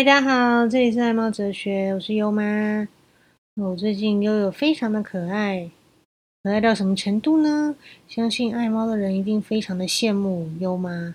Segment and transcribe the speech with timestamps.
[0.00, 2.88] 大家好，这里是爱猫哲学，我是优妈。
[3.56, 5.70] 我最近悠悠非常的可爱，
[6.42, 7.76] 可爱到什么程度呢？
[8.08, 11.14] 相信爱猫的人一定非常的羡慕优妈。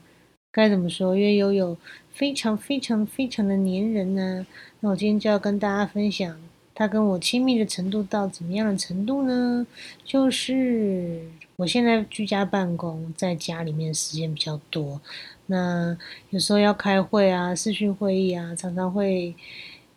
[0.52, 1.16] 该怎么说？
[1.18, 1.76] 因为悠悠
[2.12, 4.46] 非常非常非常的粘人呢。
[4.82, 6.40] 那我今天就要跟大家分享，
[6.76, 9.66] 它跟我亲密的程度到怎么样的程度呢？
[10.04, 11.22] 就是
[11.56, 15.02] 我现在居家办公，在家里面时间比较多。
[15.48, 15.98] 那
[16.30, 19.36] 有时候要开会啊，视讯会议啊，常常会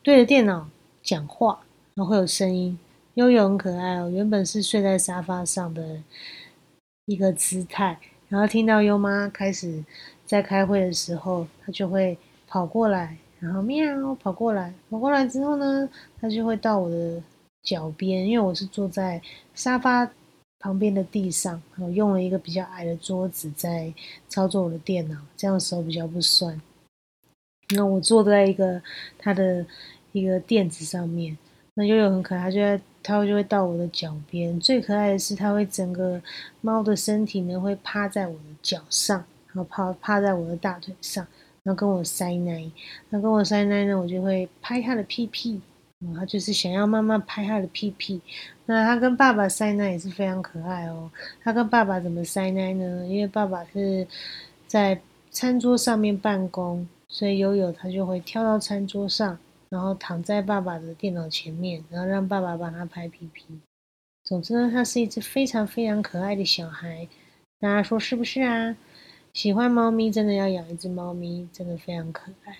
[0.02, 0.68] 对着电脑
[1.02, 1.60] 讲话，
[1.94, 2.78] 然后会有声音。
[3.14, 6.00] 悠悠很可爱哦，原本是睡在沙发上的
[7.06, 7.98] 一个姿态，
[8.28, 9.84] 然后听到优妈开始
[10.24, 15.88] 在开会的时候，它就会跑过来，然后喵跑过来，跑过来之后呢，
[16.20, 17.20] 它就会到我的
[17.62, 19.20] 脚边，因为我是坐在
[19.54, 20.08] 沙发。
[20.60, 23.92] 旁边的地上，我用了一个比较矮的桌子在
[24.28, 26.60] 操作我的电脑，这样手比较不酸。
[27.76, 28.82] 那我坐在一个
[29.18, 29.64] 它的
[30.12, 31.36] 一个垫子上面，
[31.74, 34.58] 那悠悠很可爱，它就在它就会到我的脚边。
[34.58, 36.20] 最可爱的是，它会整个
[36.60, 41.24] 猫的身体呢会趴在我的脚上，然后趴趴在我的大腿上，
[41.62, 42.68] 然后跟我塞奶。
[43.10, 45.60] 那跟我塞奶呢，我就会拍它的屁屁。
[46.16, 48.20] 他就是想要妈妈拍他的屁屁，
[48.66, 51.10] 那他跟爸爸塞奶也是非常可爱哦。
[51.42, 53.04] 他跟爸爸怎么塞奶呢？
[53.08, 54.06] 因为爸爸是
[54.68, 55.00] 在
[55.32, 59.36] 餐桌上面办公，所以悠悠他就会跳到餐桌上，
[59.70, 63.44] 然后躺在爸爸的电脑前面，然后让爸爸帮他拍屁屁。
[64.22, 67.08] 总之呢，他是一只非常非常可爱的小孩。
[67.58, 68.76] 大家说是不是啊？
[69.32, 72.56] 喜欢猫咪真的要养一只猫咪，真的非常可爱。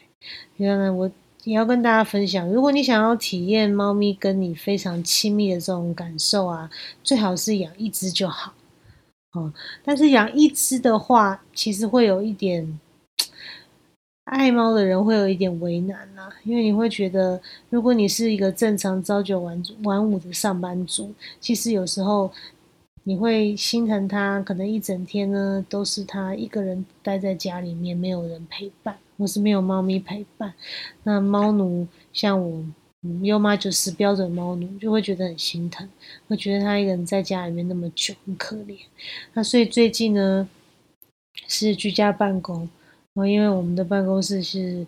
[0.56, 1.08] 然后呢，我。
[1.48, 6.68] 也要跟大家分享，如果你想要体验猫咪跟你非常亲密的这种感受啊，
[7.02, 8.52] 最好是养一只就好。
[9.32, 9.50] 哦，
[9.82, 12.78] 但是养一只的话，其实会有一点
[14.24, 22.30] 爱猫的人会有一点为难呐，因为你会觉得，如果你是一个正常朝九晚晚五的上班族，其实有时候
[23.04, 28.98] 你会心疼它，可能一整天呢都是它一个人待在家里面，没有人陪伴。
[29.18, 30.54] 我是没有猫咪陪伴，
[31.02, 32.64] 那猫奴像我，
[33.22, 35.88] 优妈就是标准猫奴，就会觉得很心疼，
[36.28, 38.78] 会觉得他一个人在家里面那么久，很可怜。
[39.34, 40.48] 那所以最近呢，
[41.48, 42.60] 是居家办公，
[43.14, 44.86] 然后因为我们的办公室是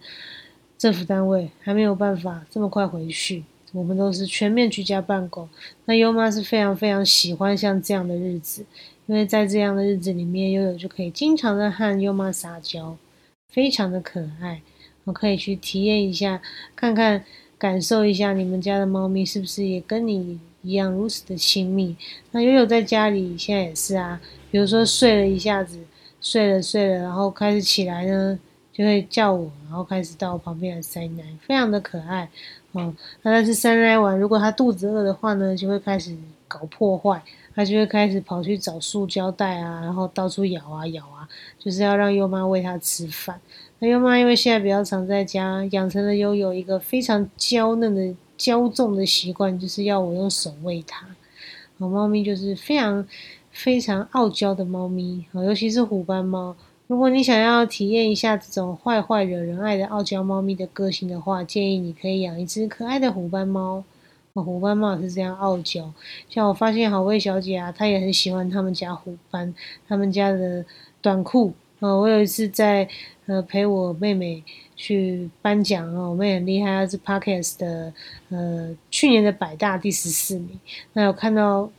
[0.78, 3.42] 政府单位，还没有办法这么快回去，
[3.72, 5.48] 我们都是全面居家办公。
[5.86, 8.64] 那优妈是非常非常喜欢像这样的日子，
[9.06, 12.96] 因为在这样的日子里面，悠悠就可以经常的和优妈撒娇。
[13.50, 14.62] 非常的可爱，
[15.04, 16.40] 我可以去体验一下，
[16.76, 17.24] 看看，
[17.58, 21.96] 感受一下你们家的猫咪是不是也跟你一样如此的亲密。
[22.30, 25.78] 那悠悠在家里现在也是啊，比如说睡了一下子，
[26.20, 28.38] 睡了睡了，然后开始起来呢，
[28.72, 32.28] 就会叫我，然后开始到我旁边来塞奶，非常的可爱。
[32.72, 36.16] 哦，那但是塞奶完，如果它肚子饿的话呢，就会开始
[36.50, 37.22] 搞破坏。
[37.52, 41.28] 他就会开始跑去找塑胶袋啊，然后到处咬啊咬啊，
[41.58, 43.38] 就是要让优妈喂它吃饭。
[43.80, 51.04] 那优妈因为现在比较常在家，养成了悠悠一个非常娇嫩的娇纵的习惯，就是要我用手喂它。
[51.78, 53.06] 好，猫咪就是非常
[53.50, 56.54] 非常傲娇的猫咪，好，尤其是虎斑猫。
[56.86, 63.82] 如果你想要体验一下这种坏坏惹人爱的傲娇猫咪的个性的话，建议你可以养一只可爱的虎斑猫。
[64.34, 65.92] 虎斑猫是这样傲娇，
[66.28, 69.54] 像我发现好味小姐啊，她也很喜欢他们家虎斑，
[69.88, 70.64] 他们家的
[71.00, 71.52] 短裤。
[71.80, 72.88] 呃，我有一次在
[73.26, 74.42] 呃陪我妹妹
[74.76, 77.92] 去颁奖哦，我妹很厉害，她是 Parkes 的
[78.28, 80.60] 呃去年的百大第十四名。
[80.92, 81.70] 那有看到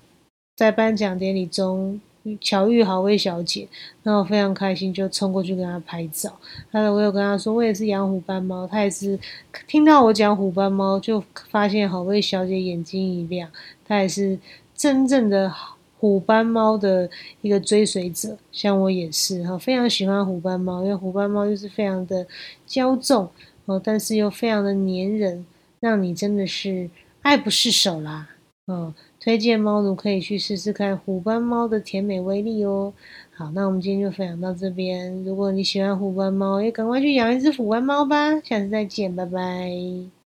[0.56, 2.02] 在颁奖典礼中。
[2.40, 3.68] 巧遇好味小姐，
[4.04, 6.30] 然后非常开心，就冲过去跟她拍照。
[6.72, 9.20] 后来我有跟她说，我也是养虎斑猫，她也是
[9.68, 13.50] 听到我讲虎斑猫，就发现好味小姐眼睛一亮，
[13.86, 14.38] 她也是
[14.76, 15.52] 真正的
[15.98, 17.10] 虎斑猫的
[17.42, 22.26] 一个追随者，像我也是哈，非常喜欢虎斑猫，因为虎斑猫就是非常的
[22.68, 23.30] 骄纵
[23.66, 25.46] 哦，但是又非常的粘人，
[25.80, 26.90] 让你真的是
[27.22, 28.30] 爱不释手啦。
[28.68, 32.92] 嗯，推荐猫奴可以去试试看虎斑猫的甜美威力哦。
[33.30, 35.24] 好，那我们今天就分享到这边。
[35.24, 38.40] 如果你喜欢虎斑猫，也赶快去养一只虎斑猫吧。
[38.42, 40.21] 下次再见，拜拜。